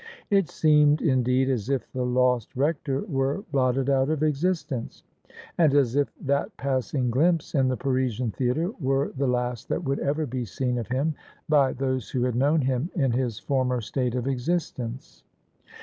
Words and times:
It 0.31 0.49
seemed 0.49 0.99
indeed 0.99 1.47
as 1.47 1.69
if 1.69 1.91
the 1.91 2.03
lost 2.03 2.55
Rector 2.55 3.01
were 3.01 3.43
blotted 3.51 3.87
out 3.87 4.09
of 4.09 4.23
existence; 4.23 5.03
and 5.59 5.75
as 5.75 5.95
if 5.95 6.11
that 6.19 6.57
passing 6.57 7.11
glimpse 7.11 7.53
in 7.53 7.67
the 7.67 7.77
Parisian 7.77 8.31
theatre 8.31 8.71
were 8.79 9.11
the 9.15 9.27
last 9.27 9.69
that 9.69 9.83
would 9.83 9.99
ever 9.99 10.25
be 10.25 10.43
seen 10.43 10.79
of 10.79 10.87
him 10.87 11.13
by 11.47 11.73
those 11.73 12.09
who 12.09 12.23
had 12.23 12.33
known 12.33 12.61
him 12.61 12.89
in 12.95 13.11
his 13.11 13.37
former 13.37 13.79
state 13.79 14.15
of 14.15 14.25
existence. 14.25 15.23